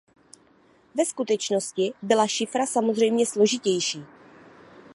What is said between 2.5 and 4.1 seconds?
samozřejmě složitější.